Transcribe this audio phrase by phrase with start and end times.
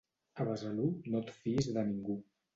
[0.39, 2.19] A Besalú no et fiïs de ningú.